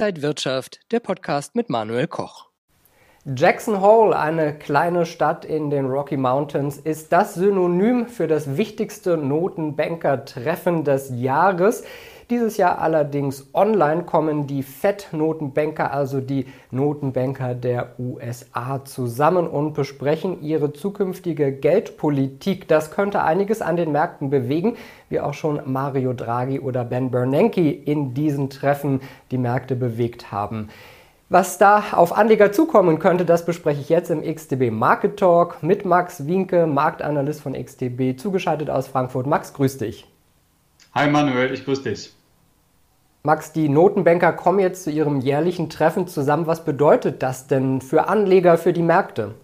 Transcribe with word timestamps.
Inside 0.00 0.22
Wirtschaft, 0.22 0.80
der 0.92 1.00
Podcast 1.00 1.54
mit 1.54 1.68
Manuel 1.68 2.06
Koch. 2.06 2.46
Jackson 3.36 3.82
Hole, 3.82 4.18
eine 4.18 4.58
kleine 4.58 5.04
Stadt 5.04 5.44
in 5.44 5.68
den 5.68 5.84
Rocky 5.84 6.16
Mountains, 6.16 6.78
ist 6.78 7.12
das 7.12 7.34
Synonym 7.34 8.06
für 8.06 8.26
das 8.26 8.56
wichtigste 8.56 9.18
Notenbanker-Treffen 9.18 10.84
des 10.84 11.10
Jahres. 11.14 11.84
Dieses 12.30 12.58
Jahr 12.58 12.78
allerdings 12.78 13.48
online 13.54 14.04
kommen 14.04 14.46
die 14.46 14.62
FED-Notenbanker, 14.62 15.92
also 15.92 16.20
die 16.20 16.46
Notenbanker 16.70 17.56
der 17.56 17.98
USA, 17.98 18.84
zusammen 18.84 19.48
und 19.48 19.74
besprechen 19.74 20.40
ihre 20.40 20.72
zukünftige 20.72 21.50
Geldpolitik. 21.50 22.68
Das 22.68 22.92
könnte 22.92 23.24
einiges 23.24 23.62
an 23.62 23.74
den 23.74 23.90
Märkten 23.90 24.30
bewegen, 24.30 24.76
wie 25.08 25.18
auch 25.18 25.34
schon 25.34 25.60
Mario 25.64 26.12
Draghi 26.12 26.60
oder 26.60 26.84
Ben 26.84 27.10
Bernanke 27.10 27.68
in 27.68 28.14
diesen 28.14 28.48
Treffen 28.48 29.00
die 29.32 29.38
Märkte 29.38 29.74
bewegt 29.74 30.30
haben. 30.30 30.68
Was 31.30 31.58
da 31.58 31.82
auf 31.90 32.16
Anleger 32.16 32.52
zukommen 32.52 33.00
könnte, 33.00 33.24
das 33.24 33.44
bespreche 33.44 33.80
ich 33.80 33.88
jetzt 33.88 34.08
im 34.08 34.22
XTB 34.22 34.70
Market 34.70 35.16
Talk 35.16 35.64
mit 35.64 35.84
Max 35.84 36.28
Winke, 36.28 36.68
Marktanalyst 36.68 37.40
von 37.40 37.54
XTB, 37.54 38.16
zugeschaltet 38.16 38.70
aus 38.70 38.86
Frankfurt. 38.86 39.26
Max, 39.26 39.52
grüß 39.52 39.78
dich. 39.78 40.06
Hi 40.94 41.10
Manuel, 41.10 41.52
ich 41.52 41.64
grüße 41.64 41.82
dich. 41.82 42.12
Max, 43.22 43.52
die 43.52 43.68
Notenbanker 43.68 44.32
kommen 44.32 44.60
jetzt 44.60 44.84
zu 44.84 44.90
ihrem 44.90 45.20
jährlichen 45.20 45.68
Treffen 45.68 46.06
zusammen. 46.06 46.46
Was 46.46 46.64
bedeutet 46.64 47.22
das 47.22 47.46
denn 47.46 47.82
für 47.82 48.08
Anleger, 48.08 48.56
für 48.56 48.72
die 48.72 48.82
Märkte? 48.82 49.34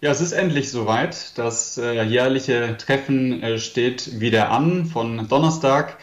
Ja, 0.00 0.10
es 0.10 0.22
ist 0.22 0.32
endlich 0.32 0.70
soweit. 0.70 1.36
Das 1.36 1.76
äh, 1.76 2.02
jährliche 2.02 2.76
Treffen 2.78 3.42
äh, 3.42 3.58
steht 3.58 4.20
wieder 4.20 4.50
an 4.50 4.86
von 4.86 5.28
Donnerstag 5.28 5.98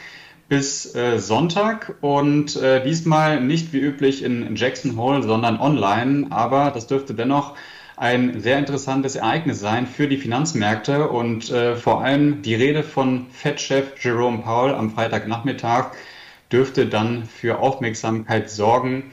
bis 0.47 0.93
äh, 0.93 1.17
Sonntag 1.17 1.95
und 2.01 2.55
äh, 2.57 2.83
diesmal 2.83 3.41
nicht 3.41 3.73
wie 3.73 3.79
üblich 3.79 4.21
in 4.21 4.55
Jackson 4.55 4.95
Hole, 4.95 5.23
sondern 5.23 5.59
online. 5.59 6.27
Aber 6.29 6.69
das 6.69 6.85
dürfte 6.85 7.15
dennoch 7.15 7.55
ein 7.97 8.41
sehr 8.41 8.59
interessantes 8.59 9.15
Ereignis 9.15 9.59
sein 9.59 9.87
für 9.87 10.07
die 10.07 10.17
Finanzmärkte 10.17 11.07
und 11.09 11.49
äh, 11.49 11.75
vor 11.75 12.03
allem 12.03 12.43
die 12.43 12.53
Rede 12.53 12.83
von 12.83 13.27
Fed-Chef 13.31 14.03
Jerome 14.03 14.39
Powell 14.39 14.75
am 14.75 14.91
Freitagnachmittag 14.91 15.91
dürfte 16.53 16.85
dann 16.85 17.25
für 17.25 17.59
Aufmerksamkeit 17.59 18.49
sorgen. 18.49 19.11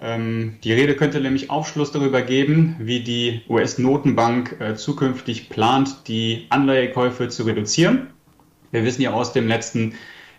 Ähm, 0.00 0.58
die 0.62 0.72
Rede 0.72 0.94
könnte 0.94 1.20
nämlich 1.20 1.50
Aufschluss 1.50 1.90
darüber 1.92 2.22
geben, 2.22 2.76
wie 2.78 3.00
die 3.00 3.42
US-Notenbank 3.48 4.56
äh, 4.60 4.74
zukünftig 4.74 5.48
plant, 5.48 6.08
die 6.08 6.46
Anleihekäufe 6.50 7.28
zu 7.28 7.44
reduzieren. 7.44 8.08
Wir 8.72 8.84
wissen 8.84 9.02
ja 9.02 9.12
aus 9.12 9.32
dem 9.32 9.48
letzten 9.48 9.94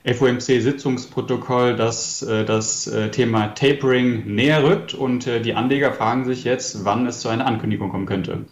FOMC-Sitzungsprotokoll, 0.06 1.76
dass 1.76 2.22
äh, 2.22 2.46
das 2.46 2.88
äh, 2.88 3.10
Thema 3.10 3.56
Tapering 3.56 4.36
näher 4.36 4.64
rückt 4.64 4.94
und 4.94 5.26
die 5.26 5.54
Anleger 5.54 5.94
fragen 5.94 6.26
sich 6.26 6.44
jetzt, 6.44 6.84
wann 6.84 7.08
es 7.08 7.22
zu 7.22 7.30
einer 7.30 7.46
Ankündigung 7.46 7.90
kommen 7.90 8.06
könnte. 8.06 8.46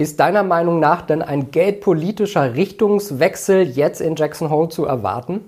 Ist 0.00 0.20
deiner 0.20 0.44
Meinung 0.44 0.78
nach 0.78 1.02
denn 1.02 1.22
ein 1.22 1.50
geldpolitischer 1.50 2.54
Richtungswechsel 2.54 3.62
jetzt 3.62 4.00
in 4.00 4.14
Jackson 4.14 4.48
Hole 4.50 4.68
zu 4.68 4.84
erwarten? 4.84 5.40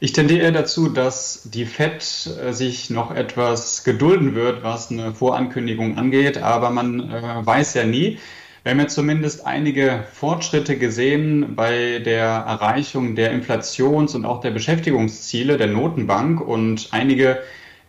Ich 0.00 0.12
tendiere 0.12 0.52
dazu, 0.52 0.88
dass 0.88 1.42
die 1.44 1.66
FED 1.66 2.30
äh, 2.42 2.52
sich 2.52 2.90
noch 2.90 3.14
etwas 3.14 3.84
gedulden 3.84 4.34
wird, 4.34 4.62
was 4.62 4.90
eine 4.90 5.14
Vorankündigung 5.14 5.98
angeht, 5.98 6.38
aber 6.38 6.70
man 6.70 7.10
äh, 7.10 7.46
weiß 7.46 7.74
ja 7.74 7.84
nie. 7.84 8.18
Wir 8.62 8.72
haben 8.72 8.80
ja 8.80 8.88
zumindest 8.88 9.46
einige 9.46 10.04
Fortschritte 10.12 10.76
gesehen 10.76 11.54
bei 11.54 12.00
der 12.00 12.26
Erreichung 12.26 13.14
der 13.14 13.32
Inflations- 13.32 14.14
und 14.14 14.24
auch 14.24 14.40
der 14.40 14.50
Beschäftigungsziele 14.50 15.56
der 15.56 15.68
Notenbank 15.68 16.40
und 16.40 16.88
einige 16.92 17.38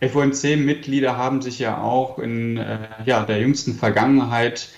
FOMC-Mitglieder 0.00 1.16
haben 1.16 1.42
sich 1.42 1.58
ja 1.58 1.82
auch 1.82 2.18
in 2.18 2.56
äh, 2.56 2.78
ja, 3.04 3.24
der 3.24 3.40
jüngsten 3.40 3.74
Vergangenheit 3.74 4.70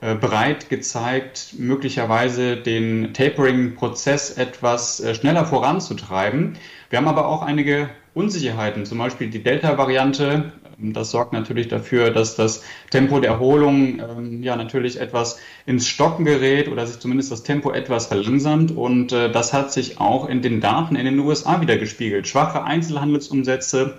bereit 0.00 0.68
gezeigt, 0.68 1.54
möglicherweise 1.58 2.56
den 2.56 3.12
Tapering-Prozess 3.14 4.30
etwas 4.36 5.00
äh, 5.00 5.14
schneller 5.14 5.44
voranzutreiben. 5.44 6.56
Wir 6.90 6.98
haben 6.98 7.08
aber 7.08 7.26
auch 7.26 7.42
einige 7.42 7.90
Unsicherheiten, 8.14 8.86
zum 8.86 8.98
Beispiel 8.98 9.28
die 9.28 9.42
Delta-Variante. 9.42 10.52
Ähm, 10.80 10.92
das 10.92 11.10
sorgt 11.10 11.32
natürlich 11.32 11.68
dafür, 11.68 12.10
dass 12.10 12.36
das 12.36 12.62
Tempo 12.90 13.18
der 13.20 13.32
Erholung 13.32 14.00
ähm, 14.00 14.42
ja 14.42 14.56
natürlich 14.56 15.00
etwas 15.00 15.40
ins 15.66 15.88
Stocken 15.88 16.24
gerät 16.24 16.68
oder 16.68 16.86
sich 16.86 17.00
zumindest 17.00 17.32
das 17.32 17.42
Tempo 17.42 17.72
etwas 17.72 18.06
verlangsamt. 18.06 18.70
Und 18.70 19.12
äh, 19.12 19.30
das 19.30 19.52
hat 19.52 19.72
sich 19.72 20.00
auch 20.00 20.28
in 20.28 20.42
den 20.42 20.60
Daten 20.60 20.96
in 20.96 21.06
den 21.06 21.18
USA 21.18 21.60
wieder 21.60 21.76
gespiegelt. 21.76 22.28
Schwache 22.28 22.62
Einzelhandelsumsätze. 22.62 23.98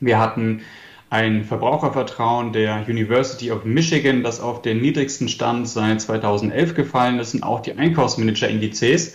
Wir 0.00 0.18
hatten 0.18 0.62
ein 1.10 1.44
Verbrauchervertrauen 1.44 2.52
der 2.52 2.84
University 2.88 3.50
of 3.50 3.64
Michigan, 3.64 4.22
das 4.22 4.40
auf 4.40 4.62
den 4.62 4.80
niedrigsten 4.80 5.28
Stand 5.28 5.68
seit 5.68 6.00
2011 6.00 6.74
gefallen 6.74 7.18
ist, 7.18 7.34
und 7.34 7.42
auch 7.42 7.60
die 7.60 7.72
Einkaufsmanager-Indizes, 7.72 9.14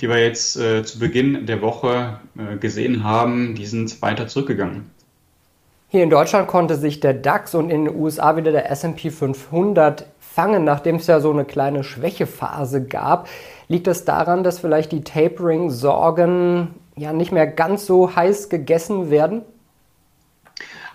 die 0.00 0.08
wir 0.08 0.18
jetzt 0.18 0.56
äh, 0.56 0.82
zu 0.82 0.98
Beginn 0.98 1.46
der 1.46 1.62
Woche 1.62 2.18
äh, 2.36 2.56
gesehen 2.56 3.04
haben, 3.04 3.54
die 3.54 3.66
sind 3.66 4.02
weiter 4.02 4.26
zurückgegangen. 4.26 4.90
Hier 5.88 6.02
in 6.02 6.10
Deutschland 6.10 6.48
konnte 6.48 6.74
sich 6.74 6.98
der 6.98 7.14
DAX 7.14 7.54
und 7.54 7.70
in 7.70 7.84
den 7.84 7.94
USA 7.94 8.36
wieder 8.36 8.50
der 8.50 8.68
SP 8.74 9.08
500 9.08 10.04
fangen, 10.18 10.64
nachdem 10.64 10.96
es 10.96 11.06
ja 11.06 11.20
so 11.20 11.30
eine 11.30 11.44
kleine 11.44 11.84
Schwächephase 11.84 12.84
gab. 12.84 13.28
Liegt 13.68 13.86
es 13.86 13.98
das 13.98 14.04
daran, 14.04 14.42
dass 14.42 14.58
vielleicht 14.58 14.90
die 14.90 15.04
Tapering-Sorgen 15.04 16.74
ja 16.96 17.12
nicht 17.12 17.30
mehr 17.30 17.46
ganz 17.46 17.86
so 17.86 18.16
heiß 18.16 18.48
gegessen 18.48 19.10
werden? 19.10 19.42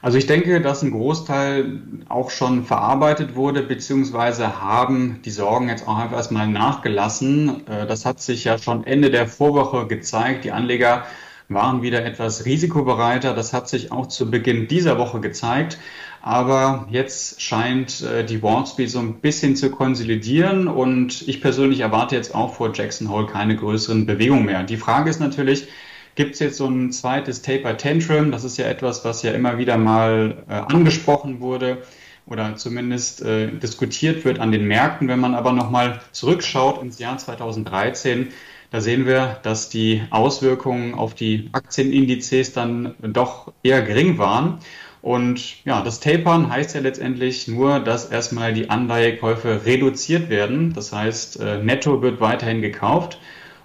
Also 0.02 0.18
ich 0.18 0.26
denke, 0.26 0.62
dass 0.62 0.82
ein 0.82 0.92
Großteil 0.92 1.80
auch 2.10 2.32
schon 2.32 2.66
verarbeitet 2.66 3.36
wurde, 3.36 3.62
beziehungsweise 3.62 4.60
haben 4.60 5.20
die 5.24 5.30
Sorgen 5.30 5.70
jetzt 5.70 5.88
auch 5.88 5.98
einfach 5.98 6.18
erstmal 6.18 6.48
nachgelassen. 6.48 7.68
Äh, 7.68 7.86
das 7.86 8.06
hat 8.06 8.20
sich 8.20 8.46
ja 8.46 8.58
schon 8.58 8.84
Ende 8.84 9.12
der 9.12 9.28
Vorwoche 9.28 9.86
gezeigt. 9.86 10.44
Die 10.44 10.52
Anleger 10.52 11.06
waren 11.50 11.84
wieder 11.84 12.04
etwas 12.04 12.46
risikobereiter. 12.46 13.36
Das 13.36 13.54
hat 13.54 13.70
sich 13.70 13.92
auch 13.92 14.08
zu 14.08 14.32
Beginn 14.32 14.68
dieser 14.68 14.98
Woche 14.98 15.20
gezeigt. 15.20 15.78
Aber 16.24 16.88
jetzt 16.90 17.40
scheint 17.42 18.02
äh, 18.02 18.26
die 18.26 18.42
Wall 18.42 18.66
Street 18.66 18.90
so 18.90 19.00
ein 19.00 19.22
bisschen 19.22 19.56
zu 19.56 19.70
konsolidieren 19.70 20.68
und 20.68 21.28
ich 21.28 21.42
persönlich 21.42 21.82
erwarte 21.82 22.16
jetzt 22.16 22.34
auch 22.34 22.56
vor 22.56 22.72
Jackson 22.74 23.10
Hole 23.10 23.28
keine 23.28 23.56
größeren 23.56 24.08
Bewegungen 24.08 24.46
mehr. 24.46 24.64
Die 24.64 24.78
Frage 24.78 25.12
ist 25.12 25.20
natürlich, 25.20 25.68
Gibt 26.16 26.34
es 26.34 26.40
jetzt 26.40 26.58
so 26.58 26.68
ein 26.68 26.92
zweites 26.92 27.42
Taper 27.42 27.78
Tantrum? 27.78 28.32
Das 28.32 28.44
ist 28.44 28.58
ja 28.58 28.66
etwas, 28.66 29.06
was 29.06 29.24
ja 29.24 29.32
immer 29.32 29.58
wieder 29.58 29.78
mal 29.78 30.44
äh, 30.50 30.54
angesprochen 30.54 31.40
wurde 31.40 31.84
oder 32.26 32.56
zumindest 32.56 33.22
äh, 33.22 33.48
diskutiert 33.48 34.26
wird 34.26 34.40
an 34.40 34.52
den 34.52 34.66
Märkten. 34.68 35.08
Wenn 35.08 35.20
man 35.20 35.36
aber 35.36 35.54
nochmal 35.54 36.02
zurückschaut 36.12 36.82
ins 36.82 37.00
Jahr 37.00 37.18
2013, 37.18 38.30
da 38.72 38.80
sehen 38.80 39.06
wir, 39.06 39.40
dass 39.44 39.70
die 39.70 40.04
Auswirkungen 40.12 40.94
auf 40.94 41.14
die 41.14 41.50
Aktienindizes 41.52 42.54
dann 42.54 42.96
doch 43.02 43.52
eher 43.64 43.82
gering 43.82 44.18
waren. 44.18 44.60
Und 45.02 45.66
ja, 45.66 45.82
das 45.82 46.00
Tapern 46.00 46.50
heißt 46.50 46.76
ja 46.76 46.82
letztendlich 46.82 47.48
nur, 47.48 47.80
dass 47.80 48.06
erstmal 48.06 48.54
die 48.54 48.70
Anleihekäufe 48.70 49.66
reduziert 49.66 50.30
werden. 50.30 50.74
Das 50.74 50.94
heißt, 50.94 51.40
äh, 51.40 51.58
netto 51.64 52.02
wird 52.02 52.22
weiterhin 52.22 52.62
gekauft. 52.62 53.20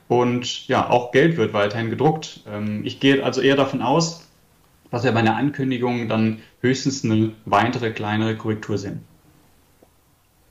Und 0.08 0.68
ja, 0.68 0.88
auch 0.88 1.10
Geld 1.12 1.36
wird 1.36 1.52
weiterhin 1.52 1.90
gedruckt. 1.90 2.40
Ähm, 2.48 2.82
ich 2.84 3.00
gehe 3.00 3.24
also 3.24 3.40
eher 3.40 3.56
davon 3.56 3.82
aus, 3.82 4.28
dass 4.90 5.04
wir 5.04 5.12
bei 5.12 5.20
einer 5.20 5.36
Ankündigung 5.36 6.08
dann 6.08 6.38
höchstens 6.60 7.04
eine 7.04 7.32
weitere 7.44 7.90
kleinere 7.90 8.36
Korrektur 8.36 8.78
sehen. 8.78 9.04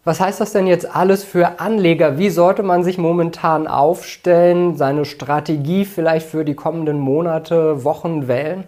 Was 0.03 0.19
heißt 0.19 0.39
das 0.39 0.51
denn 0.51 0.67
jetzt 0.67 0.95
alles 0.95 1.23
für 1.23 1.59
Anleger? 1.59 2.19
Wie 2.19 2.29
sollte 2.29 2.61
man 2.61 2.83
sich 2.83 2.99
momentan 2.99 3.65
aufstellen, 3.67 4.77
seine 4.77 5.03
Strategie 5.03 5.83
vielleicht 5.83 6.27
für 6.27 6.45
die 6.45 6.53
kommenden 6.53 6.99
Monate, 6.99 7.83
Wochen 7.83 8.27
wählen? 8.27 8.65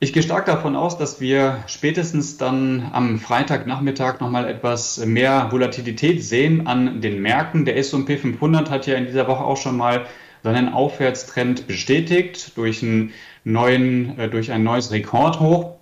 Ich 0.00 0.12
gehe 0.12 0.22
stark 0.22 0.46
davon 0.46 0.76
aus, 0.76 0.96
dass 0.96 1.20
wir 1.20 1.64
spätestens 1.66 2.36
dann 2.36 2.88
am 2.92 3.18
Freitagnachmittag 3.18 4.20
nochmal 4.20 4.48
etwas 4.48 5.04
mehr 5.04 5.48
Volatilität 5.50 6.22
sehen 6.22 6.68
an 6.68 7.00
den 7.00 7.20
Märkten. 7.20 7.64
Der 7.64 7.76
S&P 7.76 8.16
500 8.16 8.70
hat 8.70 8.86
ja 8.86 8.94
in 8.94 9.06
dieser 9.06 9.26
Woche 9.26 9.42
auch 9.42 9.56
schon 9.56 9.76
mal 9.76 10.06
seinen 10.44 10.68
Aufwärtstrend 10.68 11.66
bestätigt 11.66 12.56
durch, 12.56 12.80
einen 12.80 13.12
neuen, 13.42 14.16
äh, 14.20 14.28
durch 14.28 14.52
ein 14.52 14.62
neues 14.62 14.92
Rekordhoch. 14.92 15.74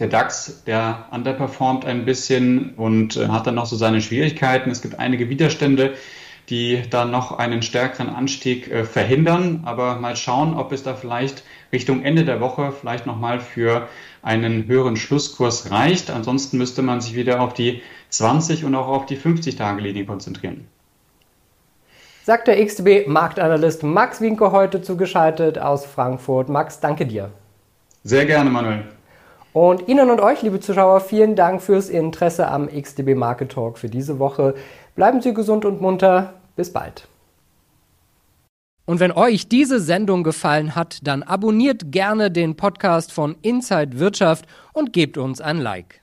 Der 0.00 0.08
DAX, 0.08 0.64
der 0.66 1.06
underperformt 1.10 1.86
ein 1.86 2.04
bisschen 2.04 2.74
und 2.74 3.16
äh, 3.16 3.28
hat 3.28 3.46
dann 3.46 3.54
noch 3.54 3.64
so 3.64 3.76
seine 3.76 4.02
Schwierigkeiten. 4.02 4.70
Es 4.70 4.82
gibt 4.82 4.98
einige 4.98 5.30
Widerstände, 5.30 5.94
die 6.48 6.82
dann 6.90 7.10
noch 7.10 7.32
einen 7.32 7.62
stärkeren 7.62 8.08
Anstieg 8.08 8.70
äh, 8.70 8.84
verhindern. 8.84 9.62
Aber 9.64 9.96
mal 9.96 10.16
schauen, 10.16 10.54
ob 10.54 10.72
es 10.72 10.82
da 10.82 10.94
vielleicht 10.94 11.42
Richtung 11.72 12.02
Ende 12.02 12.24
der 12.24 12.40
Woche 12.40 12.72
vielleicht 12.72 13.06
nochmal 13.06 13.40
für 13.40 13.88
einen 14.22 14.66
höheren 14.66 14.96
Schlusskurs 14.96 15.70
reicht. 15.70 16.10
Ansonsten 16.10 16.58
müsste 16.58 16.82
man 16.82 17.00
sich 17.00 17.14
wieder 17.14 17.40
auf 17.40 17.54
die 17.54 17.82
20 18.10 18.64
und 18.64 18.74
auch 18.74 18.88
auf 18.88 19.06
die 19.06 19.16
50-Tage-Linie 19.16 20.04
konzentrieren. 20.04 20.68
Sagt 22.24 22.48
der 22.48 22.64
XTB-Marktanalyst 22.64 23.84
Max 23.84 24.20
Winke 24.20 24.50
heute 24.50 24.82
zugeschaltet 24.82 25.58
aus 25.58 25.86
Frankfurt. 25.86 26.48
Max, 26.48 26.80
danke 26.80 27.06
dir. 27.06 27.30
Sehr 28.02 28.26
gerne, 28.26 28.50
Manuel. 28.50 28.95
Und 29.56 29.88
Ihnen 29.88 30.10
und 30.10 30.20
euch, 30.20 30.42
liebe 30.42 30.60
Zuschauer, 30.60 31.00
vielen 31.00 31.34
Dank 31.34 31.62
fürs 31.62 31.88
Interesse 31.88 32.48
am 32.48 32.68
XDB 32.68 33.14
Market 33.14 33.52
Talk 33.52 33.78
für 33.78 33.88
diese 33.88 34.18
Woche. 34.18 34.54
Bleiben 34.96 35.22
Sie 35.22 35.32
gesund 35.32 35.64
und 35.64 35.80
munter. 35.80 36.34
Bis 36.56 36.70
bald. 36.70 37.08
Und 38.84 39.00
wenn 39.00 39.12
euch 39.12 39.48
diese 39.48 39.80
Sendung 39.80 40.24
gefallen 40.24 40.74
hat, 40.74 40.98
dann 41.04 41.22
abonniert 41.22 41.90
gerne 41.90 42.30
den 42.30 42.56
Podcast 42.56 43.12
von 43.12 43.34
Inside 43.40 43.98
Wirtschaft 43.98 44.44
und 44.74 44.92
gebt 44.92 45.16
uns 45.16 45.40
ein 45.40 45.56
Like. 45.56 46.02